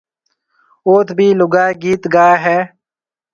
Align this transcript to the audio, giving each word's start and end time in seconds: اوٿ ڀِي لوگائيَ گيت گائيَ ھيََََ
اوٿ 0.87 1.07
ڀِي 1.17 1.27
لوگائيَ 1.39 1.73
گيت 1.81 2.03
گائيَ 2.13 2.37
ھيََََ 2.45 2.57